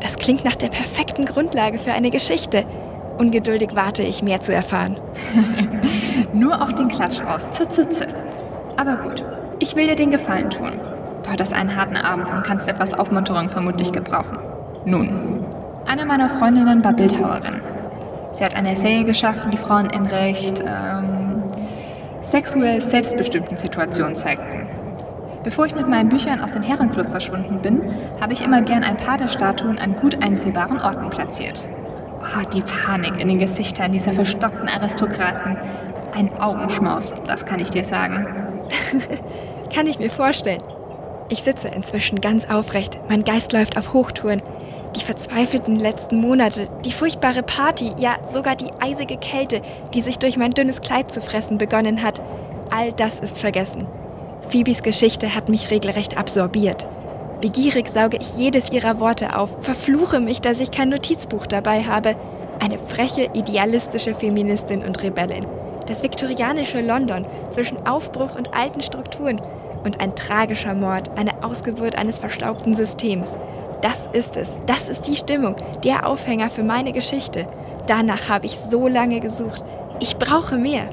das 0.01 0.17
klingt 0.17 0.45
nach 0.45 0.57
der 0.57 0.67
perfekten 0.67 1.27
Grundlage 1.27 1.79
für 1.79 1.93
eine 1.93 2.11
Geschichte. 2.11 2.65
Ungeduldig 3.19 3.77
warte 3.77 4.03
ich, 4.03 4.21
mehr 4.21 4.41
zu 4.41 4.53
erfahren. 4.53 4.97
Nur 6.33 6.61
auf 6.61 6.75
den 6.75 6.89
Klatsch 6.89 7.21
raus. 7.21 7.49
Z, 7.53 7.73
z, 7.73 7.95
z. 7.95 8.09
Aber 8.77 8.97
gut, 8.97 9.25
ich 9.61 9.77
will 9.77 9.87
dir 9.87 9.95
den 9.95 10.11
Gefallen 10.11 10.51
tun. 10.51 10.73
Du 11.23 11.31
hattest 11.31 11.53
einen 11.53 11.77
harten 11.77 11.97
Abend 11.97 12.33
und 12.33 12.43
kannst 12.43 12.67
etwas 12.67 12.95
Aufmunterung 12.95 13.49
vermutlich 13.49 13.93
gebrauchen. 13.93 14.39
Nun, 14.87 15.45
eine 15.87 16.05
meiner 16.05 16.31
Freundinnen 16.31 16.83
war 16.83 16.95
Bildhauerin. 16.95 17.61
Sie 18.33 18.45
hat 18.45 18.55
eine 18.55 18.75
Serie 18.75 19.05
geschaffen, 19.05 19.53
die 19.53 19.57
Frauen 19.57 19.91
in 19.91 20.07
recht 20.07 20.65
ähm, 20.67 21.10
sexuell 22.23 22.81
selbstbestimmten 22.81 23.57
Situationen 23.57 24.15
zeigten. 24.15 24.67
Bevor 25.43 25.65
ich 25.65 25.75
mit 25.75 25.89
meinen 25.89 26.11
Büchern 26.11 26.41
aus 26.41 26.53
dem 26.53 26.63
Herrenclub 26.63 27.11
verschwunden 27.11 27.61
bin, 27.63 27.81
habe 28.21 28.35
ich 28.35 28.43
immer 28.43 28.61
gern 28.61 28.85
ein 28.85 28.99
paar 28.99 29.17
der 29.17 29.29
Statuen 29.29 29.79
an 29.79 29.97
gut 29.97 30.23
einsehbaren 30.23 30.81
Orten 30.81 31.09
platziert. 31.09 31.67
Oh, 32.21 32.47
die 32.53 32.61
Panik 32.61 33.19
in 33.19 33.29
den 33.29 33.39
Gesichtern 33.39 33.93
dieser 33.93 34.13
verstockten 34.13 34.69
Aristokraten. 34.69 35.57
Ein 36.15 36.31
Augenschmaus, 36.39 37.15
das 37.27 37.47
kann 37.47 37.61
ich 37.61 37.71
dir 37.71 37.85
sagen. 37.85 38.27
kann 39.75 39.87
ich 39.87 39.99
mir 39.99 40.11
vorstellen. 40.11 40.63
Ich 41.31 41.43
sitze 41.43 41.69
inzwischen 41.69 42.21
ganz 42.21 42.51
aufrecht, 42.51 42.99
mein 43.09 43.25
Geist 43.25 43.53
läuft 43.53 43.79
auf 43.79 43.95
Hochtouren. 43.95 44.43
Die 44.97 45.01
verzweifelten 45.05 45.77
letzten 45.77 46.21
Monate, 46.21 46.69
die 46.85 46.93
furchtbare 46.93 47.43
Party, 47.43 47.93
ja 47.97 48.17
sogar 48.25 48.57
die 48.57 48.71
eisige 48.81 49.17
Kälte, 49.17 49.63
die 49.95 50.01
sich 50.01 50.19
durch 50.19 50.37
mein 50.37 50.51
dünnes 50.51 50.81
Kleid 50.81 51.15
zu 51.15 51.21
fressen 51.21 51.59
begonnen 51.59 52.03
hat, 52.03 52.21
all 52.71 52.93
das 52.93 53.21
ist 53.21 53.41
vergessen. 53.41 53.87
Phoebes 54.49 54.83
Geschichte 54.83 55.35
hat 55.35 55.49
mich 55.49 55.71
regelrecht 55.71 56.19
absorbiert. 56.19 56.89
Begierig 57.41 57.89
sauge 57.89 58.19
ich 58.19 58.37
jedes 58.37 58.71
ihrer 58.71 58.99
Worte 59.01 59.39
auf, 59.39 59.51
verfluche 59.61 60.21
mich, 60.21 60.41
dass 60.41 60.61
ich 60.61 60.71
kein 60.71 60.89
Notizbuch 60.91 61.47
dabei 61.47 61.85
habe. 61.85 62.17
Eine 62.63 62.79
freche, 62.79 63.31
idealistische 63.33 64.15
Feministin 64.15 64.85
und 64.85 65.03
Rebellin. 65.03 65.47
Das 65.87 66.03
viktorianische 66.03 66.81
London 66.81 67.27
zwischen 67.51 67.87
Aufbruch 67.87 68.35
und 68.37 68.55
alten 68.55 68.83
Strukturen 68.83 69.41
und 69.85 70.01
ein 70.01 70.15
tragischer 70.15 70.75
Mord, 70.75 71.11
eine 71.17 71.43
Ausgeburt 71.43 71.97
eines 71.97 72.19
verstaubten 72.19 72.75
Systems. 72.75 73.37
Das 73.81 74.09
ist 74.13 74.37
es, 74.37 74.59
das 74.67 74.89
ist 74.89 75.07
die 75.07 75.17
Stimmung, 75.17 75.57
der 75.85 76.07
Aufhänger 76.07 76.51
für 76.51 76.63
meine 76.63 76.93
Geschichte. 76.93 77.47
Danach 77.87 78.29
habe 78.29 78.47
ich 78.47 78.59
so 78.59 78.89
lange 78.89 79.21
gesucht. 79.21 79.65
Ich 80.01 80.17
brauche 80.17 80.57
mehr. 80.57 80.89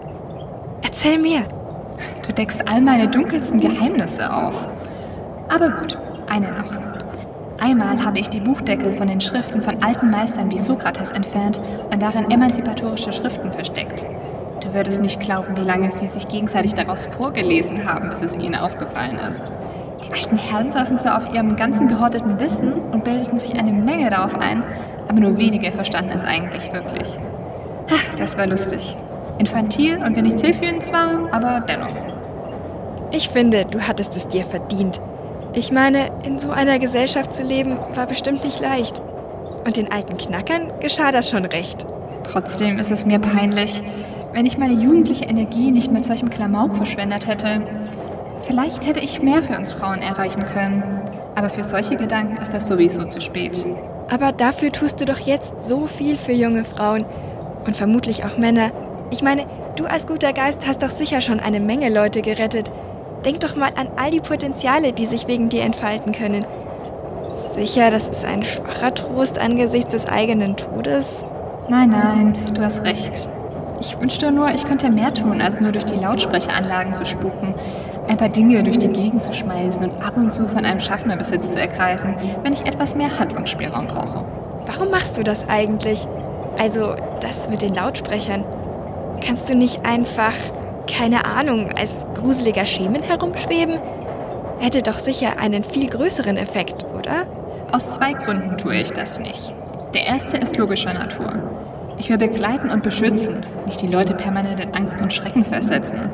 Erzähl 0.84 1.18
mir. 1.18 1.46
Du 2.26 2.34
deckst 2.34 2.68
all 2.68 2.82
meine 2.82 3.08
dunkelsten 3.08 3.60
Geheimnisse 3.60 4.32
auf. 4.32 4.54
Aber 5.50 5.70
gut, 5.70 5.98
eine 6.28 6.52
noch. 6.52 6.72
Einmal 7.60 8.06
habe 8.06 8.20
ich 8.20 8.30
die 8.30 8.40
Buchdeckel 8.40 8.96
von 8.96 9.08
den 9.08 9.20
Schriften 9.20 9.62
von 9.62 9.82
alten 9.84 10.10
Meistern 10.12 10.52
wie 10.52 10.60
Sokrates 10.60 11.12
entfernt 11.12 11.60
und 11.92 12.02
darin 12.02 12.30
emanzipatorische 12.30 13.12
Schriften 13.12 13.52
versteckt. 13.52 14.06
Du 14.64 14.74
würdest 14.74 15.02
nicht 15.02 15.20
glauben, 15.20 15.58
wie 15.58 15.62
lange 15.62 15.92
sie 15.92 16.08
sich 16.08 16.28
gegenseitig 16.28 16.76
daraus 16.76 17.06
vorgelesen 17.06 17.92
haben, 17.92 18.10
bis 18.10 18.22
es 18.22 18.36
ihnen 18.36 18.56
aufgefallen 18.56 19.18
ist. 19.30 19.52
Die 20.08 20.14
alten 20.14 20.38
Herren 20.38 20.72
saßen 20.72 20.98
zwar 20.98 21.18
auf 21.18 21.34
ihrem 21.34 21.56
ganzen 21.56 21.88
gehorteten 21.88 22.40
Wissen 22.40 22.74
und 22.74 23.04
bildeten 23.04 23.40
sich 23.40 23.54
eine 23.56 23.72
Menge 23.72 24.10
darauf 24.10 24.36
ein, 24.36 24.64
aber 25.08 25.20
nur 25.20 25.38
wenige 25.38 25.72
verstanden 25.72 26.12
es 26.14 26.24
eigentlich 26.24 26.72
wirklich. 26.72 27.18
Das 28.18 28.38
war 28.38 28.48
lustig. 28.48 28.98
Infantil 29.38 29.98
und 29.98 30.16
wenig 30.16 30.38
zielführend 30.38 30.84
zwar, 30.84 31.32
aber 31.32 31.62
dennoch. 31.68 31.96
Ich 33.12 33.30
finde, 33.30 33.66
du 33.66 33.80
hattest 33.80 34.16
es 34.16 34.28
dir 34.28 34.44
verdient. 34.44 35.00
Ich 35.54 35.72
meine, 35.72 36.10
in 36.24 36.40
so 36.40 36.52
einer 36.52 36.80
Gesellschaft 36.80 37.34
zu 37.34 37.44
leben, 37.44 37.78
war 37.94 38.06
bestimmt 38.06 38.44
nicht 38.44 38.60
leicht. 38.60 39.02
Und 39.66 39.78
den 39.78 39.92
alten 39.92 40.18
Knackern 40.18 40.72
geschah 40.80 41.12
das 41.12 41.30
schon 41.30 41.46
recht. 41.46 41.86
Trotzdem 42.24 42.78
ist 42.80 42.92
es 42.92 43.06
mir 43.06 43.20
peinlich, 43.20 43.82
wenn 44.34 44.46
ich 44.46 44.58
meine 44.58 44.74
jugendliche 44.74 45.26
Energie 45.26 45.72
nicht 45.72 45.92
mit 45.92 46.06
solchem 46.06 46.30
Klamauk 46.30 46.76
verschwendet 46.76 47.28
hätte. 47.28 47.62
Vielleicht 48.48 48.88
hätte 48.88 49.02
ich 49.02 49.22
mehr 49.22 49.44
für 49.44 49.58
uns 49.58 49.74
Frauen 49.74 50.02
erreichen 50.02 50.44
können. 50.54 51.02
Aber 51.36 51.50
für 51.50 51.64
solche 51.64 51.98
Gedanken 51.98 52.38
ist 52.38 52.54
das 52.54 52.68
sowieso 52.68 53.04
zu 53.04 53.20
spät. 53.22 53.66
Aber 54.10 54.32
dafür 54.32 54.72
tust 54.72 55.02
du 55.02 55.06
doch 55.06 55.20
jetzt 55.20 55.68
so 55.68 55.86
viel 55.86 56.18
für 56.18 56.32
junge 56.32 56.64
Frauen 56.64 57.06
und 57.66 57.76
vermutlich 57.76 58.24
auch 58.24 58.38
Männer. 58.38 58.72
Ich 59.12 59.22
meine, 59.22 59.46
du 59.76 59.86
als 59.86 60.08
guter 60.08 60.34
Geist 60.34 60.66
hast 60.66 60.82
doch 60.82 60.90
sicher 60.90 61.22
schon 61.22 61.40
eine 61.40 61.60
Menge 61.60 61.90
Leute 61.90 62.22
gerettet. 62.22 62.72
Denk 63.26 63.42
doch 63.42 63.56
mal 63.56 63.72
an 63.76 63.90
all 63.98 64.12
die 64.12 64.22
Potenziale, 64.22 64.94
die 64.94 65.06
sich 65.06 65.28
wegen 65.28 65.50
dir 65.50 65.64
entfalten 65.64 66.14
können. 66.14 66.46
Sicher, 67.32 67.92
das 67.92 68.08
ist 68.08 68.26
ein 68.26 68.44
schwacher 68.44 68.94
Trost 68.94 69.38
angesichts 69.38 69.92
des 69.92 70.08
eigenen 70.08 70.56
Todes. 70.56 71.26
Nein, 71.68 71.90
nein, 71.90 72.36
du 72.54 72.62
hast 72.62 72.84
recht. 72.84 73.28
Ich 73.80 74.00
wünschte 74.00 74.32
nur, 74.32 74.50
ich 74.50 74.66
könnte 74.66 74.90
mehr 74.90 75.14
tun, 75.14 75.42
als 75.42 75.60
nur 75.60 75.72
durch 75.72 75.86
die 75.86 75.96
Lautsprecheranlagen 75.96 76.94
zu 76.94 77.06
spuken, 77.06 77.54
ein 78.08 78.18
paar 78.18 78.30
Dinge 78.30 78.64
durch 78.64 78.80
die 78.80 78.88
Gegend 78.88 79.22
zu 79.22 79.34
schmeißen 79.34 79.84
und 79.84 80.04
ab 80.04 80.16
und 80.16 80.32
zu 80.32 80.48
von 80.48 80.66
einem 80.66 80.80
Schaffner 80.80 81.18
Besitz 81.18 81.54
zu 81.54 81.60
ergreifen, 81.60 82.16
wenn 82.44 82.54
ich 82.54 82.66
etwas 82.66 82.96
mehr 82.96 83.20
Handlungsspielraum 83.20 83.88
brauche. 83.88 84.26
Warum 84.66 84.92
machst 84.92 85.18
du 85.18 85.24
das 85.24 85.48
eigentlich? 85.50 86.08
Also, 86.60 86.96
das 87.22 87.50
mit 87.50 87.62
den 87.62 87.76
Lautsprechern. 87.76 88.44
Kannst 89.26 89.50
du 89.50 89.56
nicht 89.56 89.86
einfach, 89.86 90.34
keine 90.92 91.26
Ahnung, 91.26 91.70
als 91.78 92.06
gruseliger 92.16 92.66
Schemen 92.66 93.04
herumschweben? 93.04 93.80
Hätte 94.60 94.82
doch 94.82 94.98
sicher 94.98 95.40
einen 95.40 95.64
viel 95.64 95.90
größeren 95.90 96.38
Effekt, 96.38 96.86
oder? 96.98 97.26
Aus 97.72 97.92
zwei 97.92 98.14
Gründen 98.14 98.58
tue 98.58 98.76
ich 98.76 98.92
das 98.92 99.20
nicht. 99.20 99.54
Der 99.94 100.06
erste 100.06 100.38
ist 100.38 100.58
logischer 100.58 100.94
Natur. 100.94 101.34
Ich 101.98 102.10
will 102.10 102.18
begleiten 102.18 102.70
und 102.70 102.84
beschützen, 102.84 103.46
nicht 103.66 103.82
die 103.82 103.88
Leute 103.88 104.14
permanent 104.14 104.60
in 104.60 104.74
Angst 104.74 105.02
und 105.02 105.14
Schrecken 105.14 105.46
versetzen. 105.46 106.12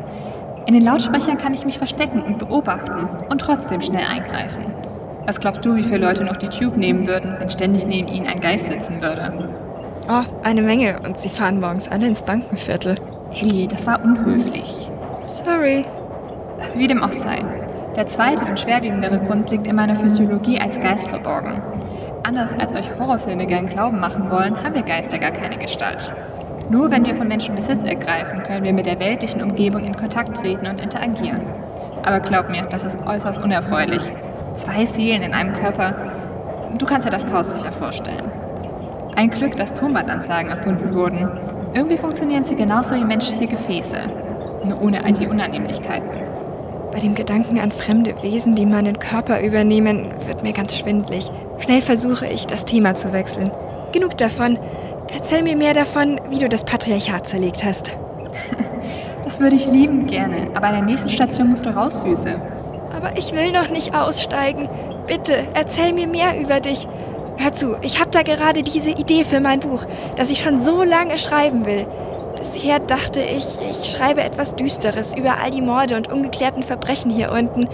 In 0.65 0.73
den 0.73 0.83
Lautsprechern 0.83 1.37
kann 1.37 1.53
ich 1.53 1.65
mich 1.65 1.77
verstecken 1.77 2.21
und 2.21 2.39
beobachten 2.39 3.07
und 3.29 3.41
trotzdem 3.41 3.81
schnell 3.81 4.05
eingreifen. 4.05 4.63
Was 5.25 5.39
glaubst 5.39 5.65
du, 5.65 5.75
wie 5.75 5.83
viele 5.83 5.97
Leute 5.97 6.23
noch 6.23 6.37
die 6.37 6.47
Tube 6.47 6.77
nehmen 6.77 7.07
würden, 7.07 7.35
wenn 7.39 7.49
ständig 7.49 7.85
neben 7.85 8.07
ihnen 8.07 8.27
ein 8.27 8.39
Geist 8.39 8.67
sitzen 8.67 9.01
würde? 9.01 9.49
Oh, 10.09 10.23
eine 10.43 10.61
Menge. 10.61 10.99
Und 11.03 11.17
sie 11.17 11.29
fahren 11.29 11.59
morgens 11.59 11.89
alle 11.89 12.07
ins 12.07 12.21
Bankenviertel. 12.21 12.95
Hey, 13.31 13.67
das 13.69 13.87
war 13.87 14.03
unhöflich. 14.03 14.89
Sorry. 15.19 15.83
Wie 16.75 16.87
dem 16.87 17.03
auch 17.03 17.11
sei. 17.11 17.43
Der 17.95 18.07
zweite 18.07 18.45
und 18.45 18.59
schwerwiegendere 18.59 19.19
Grund 19.19 19.51
liegt 19.51 19.67
in 19.67 19.75
meiner 19.75 19.95
Physiologie 19.95 20.59
als 20.59 20.79
Geist 20.79 21.07
verborgen. 21.07 21.61
Anders 22.23 22.53
als 22.57 22.73
euch 22.73 22.89
Horrorfilme 22.97 23.45
gern 23.47 23.67
glauben 23.67 23.99
machen 23.99 24.29
wollen, 24.31 24.61
haben 24.63 24.75
wir 24.75 24.83
Geister 24.83 25.19
gar 25.19 25.31
keine 25.31 25.57
Gestalt. 25.57 26.13
Nur 26.69 26.91
wenn 26.91 27.05
wir 27.05 27.15
von 27.15 27.27
Menschen 27.27 27.55
Besitz 27.55 27.83
ergreifen, 27.83 28.43
können 28.43 28.63
wir 28.63 28.73
mit 28.73 28.85
der 28.85 28.99
weltlichen 28.99 29.41
Umgebung 29.41 29.83
in 29.83 29.95
Kontakt 29.95 30.37
treten 30.37 30.67
und 30.67 30.79
interagieren. 30.79 31.41
Aber 32.03 32.19
glaub 32.19 32.49
mir, 32.49 32.63
das 32.63 32.83
ist 32.83 33.05
äußerst 33.05 33.41
unerfreulich. 33.43 34.01
Zwei 34.55 34.85
Seelen 34.85 35.23
in 35.23 35.33
einem 35.33 35.53
Körper. 35.53 35.95
Du 36.77 36.85
kannst 36.85 37.05
dir 37.05 37.11
das 37.11 37.25
Chaos 37.25 37.51
sicher 37.53 37.71
vorstellen. 37.71 38.31
Ein 39.15 39.29
Glück, 39.29 39.55
dass 39.57 39.73
Tonbandansagen 39.73 40.49
erfunden 40.49 40.93
wurden. 40.93 41.29
Irgendwie 41.73 41.97
funktionieren 41.97 42.45
sie 42.45 42.55
genauso 42.55 42.95
wie 42.95 43.03
menschliche 43.03 43.47
Gefäße. 43.47 43.97
Nur 44.65 44.81
ohne 44.81 45.03
all 45.03 45.13
die 45.13 45.27
Unannehmlichkeiten. 45.27 46.09
Bei 46.91 46.99
dem 46.99 47.15
Gedanken 47.15 47.59
an 47.59 47.71
fremde 47.71 48.21
Wesen, 48.21 48.53
die 48.53 48.67
meinen 48.67 48.99
Körper 48.99 49.41
übernehmen, 49.41 50.11
wird 50.27 50.43
mir 50.43 50.53
ganz 50.53 50.77
schwindlig. 50.77 51.31
Schnell 51.59 51.81
versuche 51.81 52.27
ich, 52.27 52.45
das 52.45 52.65
Thema 52.65 52.95
zu 52.95 53.13
wechseln. 53.13 53.51
Genug 53.91 54.17
davon. 54.17 54.59
Erzähl 55.13 55.43
mir 55.43 55.55
mehr 55.55 55.73
davon, 55.73 56.19
wie 56.29 56.39
du 56.39 56.49
das 56.49 56.63
Patriarchat 56.63 57.27
zerlegt 57.27 57.63
hast. 57.63 57.91
Das 59.23 59.39
würde 59.39 59.55
ich 59.55 59.65
liebend 59.67 60.09
gerne, 60.09 60.49
aber 60.53 60.67
an 60.67 60.73
der 60.73 60.83
nächsten 60.83 61.07
Station 61.07 61.49
musst 61.49 61.65
du 61.65 61.69
raus, 61.69 62.01
Süße. 62.01 62.35
Aber 62.93 63.17
ich 63.17 63.31
will 63.31 63.53
noch 63.53 63.69
nicht 63.69 63.95
aussteigen. 63.95 64.67
Bitte, 65.07 65.47
erzähl 65.53 65.93
mir 65.93 66.07
mehr 66.07 66.37
über 66.39 66.59
dich. 66.59 66.89
Hör 67.37 67.53
zu, 67.53 67.77
ich 67.81 68.01
habe 68.01 68.11
da 68.11 68.21
gerade 68.21 68.63
diese 68.63 68.91
Idee 68.91 69.23
für 69.23 69.39
mein 69.39 69.61
Buch, 69.61 69.85
das 70.17 70.29
ich 70.29 70.39
schon 70.39 70.59
so 70.59 70.83
lange 70.83 71.17
schreiben 71.17 71.65
will. 71.65 71.87
Bisher 72.37 72.79
dachte 72.79 73.21
ich, 73.21 73.45
ich 73.71 73.89
schreibe 73.89 74.21
etwas 74.21 74.55
Düsteres 74.55 75.15
über 75.15 75.37
all 75.41 75.51
die 75.51 75.61
Morde 75.61 75.95
und 75.95 76.11
ungeklärten 76.11 76.61
Verbrechen 76.61 77.09
hier 77.09 77.31
unten. 77.31 77.69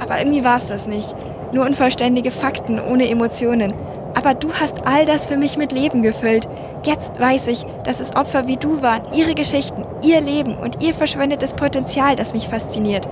Aber 0.00 0.18
irgendwie 0.18 0.44
war 0.44 0.56
es 0.56 0.68
das 0.68 0.86
nicht. 0.86 1.14
Nur 1.52 1.66
unvollständige 1.66 2.30
Fakten 2.30 2.80
ohne 2.80 3.08
Emotionen. 3.08 3.74
Aber 4.14 4.34
du 4.34 4.52
hast 4.52 4.86
all 4.86 5.04
das 5.04 5.26
für 5.26 5.36
mich 5.36 5.56
mit 5.56 5.72
Leben 5.72 6.02
gefüllt. 6.02 6.48
Jetzt 6.84 7.18
weiß 7.18 7.48
ich, 7.48 7.64
dass 7.84 8.00
es 8.00 8.14
Opfer 8.14 8.46
wie 8.46 8.58
du 8.58 8.82
waren, 8.82 9.02
ihre 9.14 9.34
Geschichten, 9.34 9.86
ihr 10.02 10.20
Leben 10.20 10.54
und 10.58 10.82
ihr 10.82 10.92
verschwendetes 10.92 11.54
Potenzial, 11.54 12.14
das 12.14 12.34
mich 12.34 12.48
fasziniert. 12.48 13.08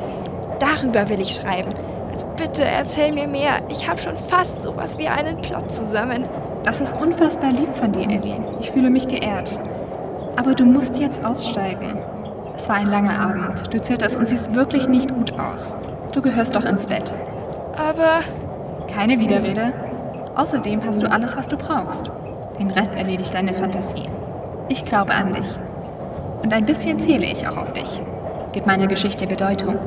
Darüber 0.58 1.08
will 1.08 1.22
ich 1.22 1.34
schreiben. 1.34 1.72
Also 2.12 2.26
bitte 2.36 2.64
erzähl 2.64 3.12
mir 3.12 3.26
mehr. 3.26 3.62
Ich 3.70 3.88
habe 3.88 3.98
schon 3.98 4.16
fast 4.28 4.62
sowas 4.62 4.98
wie 4.98 5.08
einen 5.08 5.40
Plot 5.40 5.72
zusammen. 5.72 6.28
Das 6.64 6.82
ist 6.82 6.94
unfassbar 6.94 7.50
lieb 7.50 7.74
von 7.74 7.92
dir, 7.92 8.02
Ellie. 8.02 8.44
Ich 8.60 8.70
fühle 8.70 8.90
mich 8.90 9.08
geehrt. 9.08 9.58
Aber 10.36 10.54
du 10.54 10.66
musst 10.66 10.98
jetzt 10.98 11.24
aussteigen. 11.24 11.98
Es 12.54 12.68
war 12.68 12.76
ein 12.76 12.88
langer 12.88 13.18
Abend. 13.18 13.72
Du 13.72 13.80
zitterst 13.80 14.18
und 14.18 14.28
siehst 14.28 14.54
wirklich 14.54 14.86
nicht 14.86 15.12
gut 15.14 15.38
aus. 15.40 15.78
Du 16.12 16.20
gehörst 16.20 16.54
doch 16.54 16.64
ins 16.64 16.86
Bett. 16.86 17.10
Aber. 17.76 18.20
Keine 18.94 19.18
Widerrede. 19.18 19.72
Außerdem 20.34 20.84
hast 20.84 21.02
du 21.02 21.10
alles, 21.10 21.34
was 21.36 21.48
du 21.48 21.56
brauchst. 21.56 22.10
Den 22.58 22.70
Rest 22.70 22.94
erledigt 22.94 23.32
deine 23.34 23.54
Fantasie. 23.54 24.08
Ich 24.68 24.84
glaube 24.84 25.12
an 25.12 25.32
dich. 25.32 25.46
Und 26.42 26.52
ein 26.52 26.66
bisschen 26.66 26.98
zähle 26.98 27.26
ich 27.26 27.46
auch 27.46 27.56
auf 27.56 27.72
dich. 27.72 28.02
Gib 28.52 28.66
meiner 28.66 28.86
Geschichte 28.86 29.26
Bedeutung. 29.26 29.78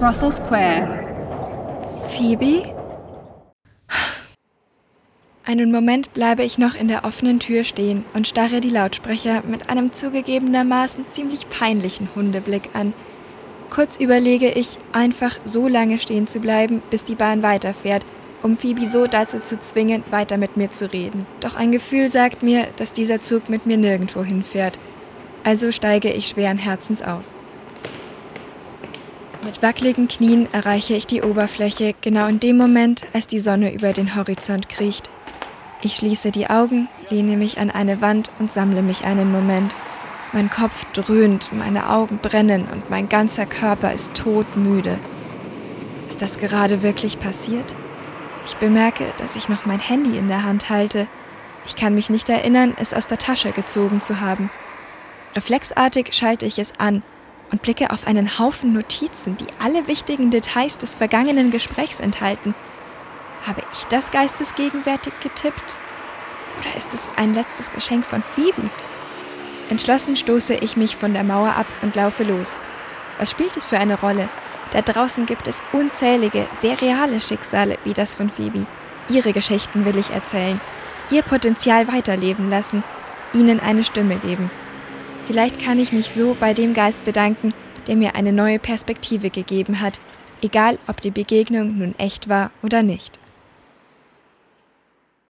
Russell 0.00 0.30
Square. 0.30 1.04
Phoebe? 2.08 2.64
Einen 5.46 5.70
Moment 5.70 6.12
bleibe 6.14 6.42
ich 6.42 6.58
noch 6.58 6.74
in 6.74 6.88
der 6.88 7.04
offenen 7.04 7.38
Tür 7.38 7.64
stehen 7.64 8.04
und 8.14 8.26
starre 8.26 8.60
die 8.60 8.70
Lautsprecher 8.70 9.42
mit 9.46 9.70
einem 9.70 9.92
zugegebenermaßen 9.92 11.08
ziemlich 11.08 11.48
peinlichen 11.48 12.08
Hundeblick 12.14 12.70
an. 12.74 12.92
Kurz 13.70 13.96
überlege 13.98 14.50
ich, 14.50 14.78
einfach 14.92 15.36
so 15.44 15.68
lange 15.68 15.98
stehen 15.98 16.26
zu 16.26 16.40
bleiben, 16.40 16.82
bis 16.90 17.04
die 17.04 17.14
Bahn 17.14 17.42
weiterfährt 17.42 18.04
um 18.44 18.58
Phoebe 18.58 18.90
so 18.90 19.06
dazu 19.06 19.40
zu 19.40 19.58
zwingen, 19.58 20.04
weiter 20.10 20.36
mit 20.36 20.58
mir 20.58 20.70
zu 20.70 20.92
reden. 20.92 21.26
Doch 21.40 21.56
ein 21.56 21.72
Gefühl 21.72 22.10
sagt 22.10 22.42
mir, 22.42 22.68
dass 22.76 22.92
dieser 22.92 23.22
Zug 23.22 23.48
mit 23.48 23.64
mir 23.64 23.78
nirgendwo 23.78 24.22
hinfährt. 24.22 24.78
Also 25.42 25.72
steige 25.72 26.12
ich 26.12 26.28
schweren 26.28 26.58
Herzens 26.58 27.00
aus. 27.00 27.36
Mit 29.44 29.62
wackeligen 29.62 30.08
Knien 30.08 30.46
erreiche 30.52 30.94
ich 30.94 31.06
die 31.06 31.22
Oberfläche 31.22 31.94
genau 32.02 32.26
in 32.26 32.38
dem 32.38 32.58
Moment, 32.58 33.06
als 33.14 33.26
die 33.26 33.40
Sonne 33.40 33.72
über 33.72 33.94
den 33.94 34.14
Horizont 34.14 34.68
kriecht. 34.68 35.08
Ich 35.80 35.96
schließe 35.96 36.30
die 36.30 36.48
Augen, 36.48 36.88
lehne 37.08 37.38
mich 37.38 37.58
an 37.58 37.70
eine 37.70 38.02
Wand 38.02 38.30
und 38.38 38.52
sammle 38.52 38.82
mich 38.82 39.06
einen 39.06 39.32
Moment. 39.32 39.74
Mein 40.32 40.50
Kopf 40.50 40.84
dröhnt, 40.92 41.50
meine 41.52 41.88
Augen 41.88 42.18
brennen 42.18 42.66
und 42.70 42.90
mein 42.90 43.08
ganzer 43.08 43.46
Körper 43.46 43.92
ist 43.92 44.12
todmüde. 44.14 44.98
Ist 46.08 46.20
das 46.20 46.38
gerade 46.38 46.82
wirklich 46.82 47.18
passiert? 47.18 47.74
Ich 48.46 48.56
bemerke, 48.56 49.12
dass 49.16 49.36
ich 49.36 49.48
noch 49.48 49.66
mein 49.66 49.80
Handy 49.80 50.18
in 50.18 50.28
der 50.28 50.44
Hand 50.44 50.68
halte. 50.68 51.06
Ich 51.66 51.76
kann 51.76 51.94
mich 51.94 52.10
nicht 52.10 52.28
erinnern, 52.28 52.74
es 52.78 52.92
aus 52.92 53.06
der 53.06 53.18
Tasche 53.18 53.52
gezogen 53.52 54.00
zu 54.00 54.20
haben. 54.20 54.50
Reflexartig 55.34 56.12
schalte 56.12 56.46
ich 56.46 56.58
es 56.58 56.78
an 56.78 57.02
und 57.50 57.62
blicke 57.62 57.90
auf 57.90 58.06
einen 58.06 58.38
Haufen 58.38 58.72
Notizen, 58.72 59.36
die 59.36 59.46
alle 59.60 59.88
wichtigen 59.88 60.30
Details 60.30 60.78
des 60.78 60.94
vergangenen 60.94 61.50
Gesprächs 61.50 62.00
enthalten. 62.00 62.54
Habe 63.46 63.62
ich 63.72 63.84
das 63.86 64.10
geistesgegenwärtig 64.10 65.12
getippt? 65.20 65.78
Oder 66.60 66.76
ist 66.76 66.92
es 66.94 67.08
ein 67.16 67.34
letztes 67.34 67.70
Geschenk 67.70 68.04
von 68.04 68.22
Phoebe? 68.22 68.70
Entschlossen 69.70 70.16
stoße 70.16 70.54
ich 70.54 70.76
mich 70.76 70.96
von 70.96 71.14
der 71.14 71.24
Mauer 71.24 71.54
ab 71.56 71.66
und 71.82 71.96
laufe 71.96 72.24
los. 72.24 72.54
Was 73.18 73.30
spielt 73.30 73.56
es 73.56 73.64
für 73.64 73.78
eine 73.78 73.98
Rolle? 73.98 74.28
Da 74.74 74.82
draußen 74.82 75.24
gibt 75.24 75.46
es 75.46 75.62
unzählige, 75.72 76.48
sehr 76.60 76.80
reale 76.82 77.20
Schicksale 77.20 77.78
wie 77.84 77.94
das 77.94 78.16
von 78.16 78.28
Phoebe. 78.28 78.66
Ihre 79.08 79.32
Geschichten 79.32 79.84
will 79.84 79.96
ich 79.96 80.10
erzählen, 80.10 80.60
ihr 81.10 81.22
Potenzial 81.22 81.86
weiterleben 81.86 82.50
lassen, 82.50 82.82
ihnen 83.32 83.60
eine 83.60 83.84
Stimme 83.84 84.16
geben. 84.16 84.50
Vielleicht 85.28 85.64
kann 85.64 85.78
ich 85.78 85.92
mich 85.92 86.12
so 86.12 86.36
bei 86.38 86.54
dem 86.54 86.74
Geist 86.74 87.04
bedanken, 87.04 87.54
der 87.86 87.94
mir 87.94 88.16
eine 88.16 88.32
neue 88.32 88.58
Perspektive 88.58 89.30
gegeben 89.30 89.80
hat, 89.80 90.00
egal 90.42 90.76
ob 90.88 91.00
die 91.00 91.12
Begegnung 91.12 91.78
nun 91.78 91.94
echt 91.96 92.28
war 92.28 92.50
oder 92.62 92.82
nicht. 92.82 93.20